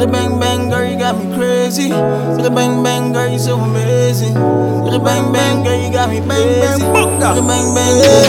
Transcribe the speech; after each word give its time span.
the 0.00 0.06
bang 0.06 0.40
bang 0.40 0.70
girl, 0.70 0.84
you 0.84 0.98
got 0.98 1.18
me 1.18 1.34
crazy. 1.36 1.90
With 1.90 2.42
the 2.42 2.50
bang 2.50 2.82
bang 2.82 3.12
girl, 3.12 3.28
you 3.28 3.38
so 3.38 3.58
amazing. 3.58 4.34
With 4.82 4.92
the 4.92 4.98
bang 4.98 5.30
bang 5.32 5.62
girl, 5.62 5.76
you 5.78 5.92
got 5.92 6.08
me 6.08 6.20
crazy. 6.20 6.84
With 6.84 7.36
the 7.36 7.44
bang 7.46 7.74
bang, 7.74 7.96
girl, 8.00 8.24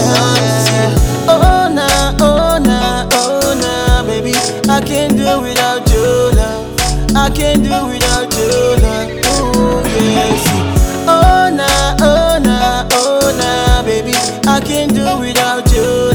yeah. 0.67 0.95
Oh 1.27 1.71
na, 1.73 1.87
oh 2.19 2.59
na, 2.59 3.07
oh 3.13 3.55
na, 3.59 4.01
oh, 4.01 4.05
baby, 4.05 4.33
I 4.69 4.81
can't 4.81 5.15
do 5.15 5.41
without 5.41 5.89
your 5.91 6.33
love. 6.35 7.15
I 7.15 7.29
can't 7.29 7.63
do 7.63 7.87
without 7.87 8.33
your 8.37 8.77
love. 8.79 9.20
Oh 11.07 11.49
na, 11.49 11.95
oh 11.99 12.39
na, 12.43 12.87
oh 12.91 13.31
na, 13.37 13.81
baby, 13.83 14.13
I 14.47 14.59
can't 14.59 14.93
do 14.93 15.17
without 15.19 15.71
you. 15.73 16.11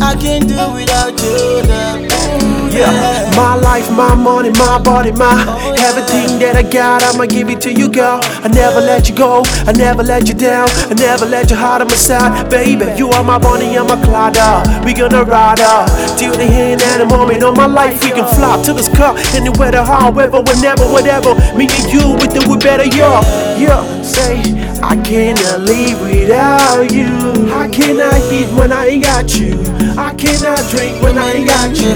I 0.00 0.14
can't 0.14 0.48
do 0.48 0.54
without 0.72 1.20
your 1.20 1.62
love. 1.64 2.17
Yeah, 2.78 2.94
my 3.34 3.56
life, 3.56 3.90
my 3.90 4.14
money, 4.14 4.50
my 4.50 4.78
body, 4.78 5.10
my 5.10 5.34
everything 5.82 6.38
that 6.38 6.54
I 6.54 6.62
got, 6.62 7.02
I'ma 7.02 7.26
give 7.26 7.50
it 7.50 7.60
to 7.62 7.72
you, 7.72 7.90
girl. 7.90 8.20
I 8.22 8.46
never 8.46 8.80
let 8.80 9.08
you 9.08 9.16
go, 9.16 9.42
I 9.66 9.72
never 9.72 10.04
let 10.04 10.28
you 10.28 10.34
down, 10.34 10.68
I 10.86 10.94
never 10.94 11.26
let 11.26 11.50
your 11.50 11.58
heart 11.58 11.82
on 11.82 11.88
my 11.88 11.94
side, 11.96 12.48
baby. 12.48 12.86
You 12.96 13.10
are 13.10 13.24
my 13.24 13.36
Bonnie, 13.36 13.76
I'm 13.76 13.88
my 13.88 13.98
Clyde. 14.04 14.38
We 14.84 14.94
gonna 14.94 15.24
ride 15.24 15.58
up 15.58 15.90
till 16.16 16.30
the 16.38 16.46
end 16.46 16.80
and 16.80 17.02
the 17.02 17.06
moment 17.06 17.42
of 17.42 17.56
my 17.56 17.66
life. 17.66 17.98
We 18.04 18.10
can 18.10 18.28
fly 18.38 18.62
to 18.62 18.72
the 18.72 18.84
sky, 18.84 19.18
anywhere, 19.34 19.72
the 19.72 19.82
however, 19.82 20.40
whenever, 20.40 20.86
whatever. 20.86 21.34
Me 21.58 21.66
and 21.66 21.90
you, 21.90 22.14
we 22.14 22.30
do 22.30 22.46
it 22.46 22.62
better, 22.62 22.86
yeah. 22.86 23.26
Yeah, 23.58 23.82
say 24.02 24.38
I 24.82 24.94
cannot 25.02 25.66
live 25.66 26.00
without 26.00 26.92
you. 26.92 27.27
Eat 28.48 28.54
when 28.58 28.72
I 28.72 28.86
ain't 28.86 29.04
got 29.04 29.34
you? 29.34 29.60
I 29.98 30.14
cannot 30.14 30.58
drink 30.70 31.02
when 31.02 31.18
I 31.18 31.32
ain't 31.32 31.48
got 31.48 31.76
you. 31.76 31.92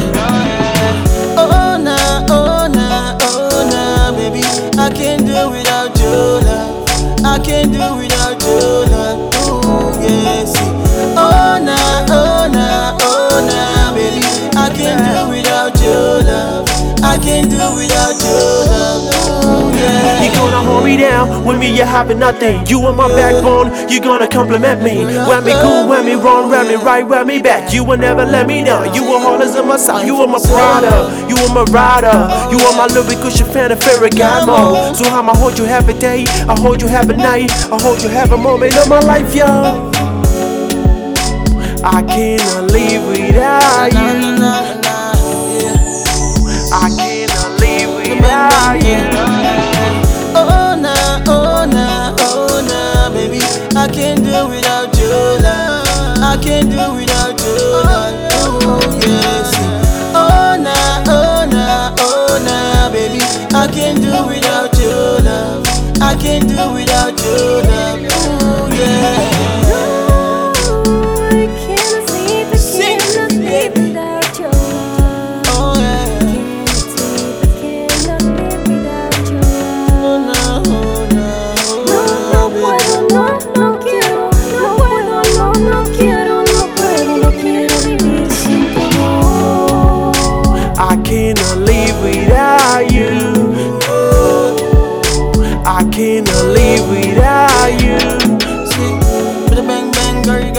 Oh 1.37 1.79
na, 1.81 2.27
oh 2.29 2.69
na, 2.69 3.17
oh 3.23 3.69
na, 3.71 4.11
oh, 4.11 4.17
baby, 4.17 4.43
I 4.79 4.91
can't 4.91 5.25
do 5.25 5.51
without 5.51 5.97
your 5.99 6.41
love. 6.43 6.89
I 7.25 7.39
can't 7.39 7.73
do 7.73 7.97
without 7.97 8.43
your 8.43 8.87
love. 8.87 9.35
Ooh, 9.49 10.47
see. 10.47 10.73
Oh 11.17 11.59
na, 11.63 12.07
oh 12.11 12.49
na, 12.53 12.99
oh 13.01 13.41
na, 13.49 13.95
baby, 13.95 14.25
I 14.57 14.69
can't 14.75 15.01
do 15.09 15.31
without 15.31 15.81
your 15.81 16.23
love. 16.23 16.69
I 17.03 17.19
can't 17.19 17.51
do 17.51 17.77
without 17.77 18.21
your 18.23 18.67
love. 18.67 18.82
Hold 20.73 20.85
me 20.85 20.97
down 20.97 21.45
when 21.45 21.59
me 21.59 21.69
you 21.77 21.85
having 21.85 22.19
nothing. 22.19 22.67
You 22.67 22.81
are 22.87 22.93
my 22.95 23.09
backbone, 23.09 23.69
you 23.91 24.01
gonna 24.01 24.27
compliment 24.27 24.83
me. 24.83 25.05
When 25.05 25.45
me 25.45 25.53
cool, 25.61 25.89
when 25.89 26.05
me 26.07 26.15
wrong, 26.15 26.51
when 26.51 26.67
me 26.69 26.77
right, 26.77 27.07
when 27.07 27.27
me 27.27 27.43
back. 27.43 27.73
You 27.73 27.85
will 27.85 27.99
never 27.99 28.25
let 28.25 28.47
me 28.47 28.65
down. 28.65 28.95
You 28.95 29.05
are 29.13 29.23
always 29.27 29.55
in 29.55 29.67
my 29.69 29.77
side. 29.77 30.07
You 30.07 30.17
are 30.17 30.27
my 30.27 30.41
brother, 30.41 30.97
you 31.29 31.37
are 31.37 31.55
my 31.55 31.65
rider. 31.71 32.19
You 32.51 32.59
are 32.67 32.77
my 32.77 32.87
little 32.87 33.23
cushion 33.23 33.47
fan 33.47 33.71
guy 34.17 34.45
mode. 34.47 34.97
So 34.97 35.05
I'ma 35.05 35.35
hold 35.35 35.59
you 35.59 35.67
every 35.67 35.95
day, 35.95 36.25
I 36.49 36.59
hold 36.59 36.81
you 36.81 36.89
every 36.89 37.17
night, 37.17 37.51
I 37.71 37.81
hold 37.81 38.03
you 38.03 38.09
every 38.09 38.39
moment 38.39 38.77
of 38.77 38.89
my 38.89 39.01
life, 39.01 39.35
yo. 39.35 39.91
I 41.85 42.01
cannot 42.05 42.71
live 42.71 43.03
without 43.09 43.93
you. 43.93 44.12
Can't 54.03 54.25
do 54.25 54.49
without 54.49 54.99
your 54.99 55.41
love. 55.47 56.19
I 56.19 56.37
can't 56.43 56.69
do 56.71 56.85
without 56.99 57.39
you, 57.41 57.55
love. 57.87 58.15
Oh 58.33 58.81
yes. 59.07 59.55
Oh 60.13 60.57
na, 60.59 60.75
oh 61.07 61.47
na, 61.47 61.95
oh 62.01 62.43
na, 62.45 62.91
baby, 62.91 63.23
I 63.55 63.69
can't 63.73 64.01
do 64.03 64.27
without 64.27 64.77
you, 64.83 64.91
love. 65.23 65.63
I 66.01 66.17
can't 66.21 66.49
do 66.49 66.73
without 66.75 67.15
your 67.23 67.63
love. 67.63 67.92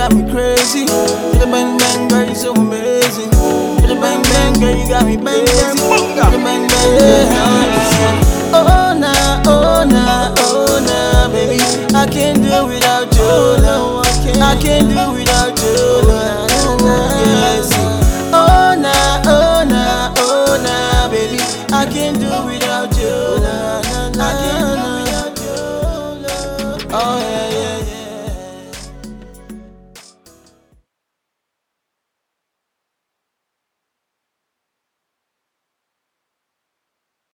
got 0.10 0.16
me 0.16 0.30
crazy. 0.30 0.82
Hit 0.82 1.42
a 1.42 1.48
bang 1.48 1.78
bang 1.78 2.08
girl, 2.10 2.28
you 2.28 2.36
so 2.36 2.54
amazing. 2.54 3.32
Hit 3.80 3.90
a 3.90 3.96
bang 4.02 4.22
bang 4.22 4.54
girl, 4.60 4.76
you 4.76 4.88
got 4.90 5.06
me 5.06 5.16
bang 5.16 5.46
bang. 5.46 5.78
Hit 5.78 6.18
a 6.18 6.40
bang 6.44 6.44
bang 6.44 6.68
girl. 6.68 7.40
Oh, 8.56 8.68
oh 8.68 9.00
nah, 9.00 9.42
oh 9.48 9.86
nah, 9.88 10.36
oh 10.40 10.84
nah, 10.84 11.32
baby. 11.32 11.62
I 11.96 12.06
can't 12.06 12.44
do 12.44 12.66
without 12.68 13.16
you, 13.16 13.64
no. 13.64 14.02
I 14.04 14.58
can't 14.60 14.90
do 14.90 15.14
without 15.14 15.58
you, 15.64 15.74
no. 16.06 16.78
Nah, 16.80 17.64
nah. 17.64 17.73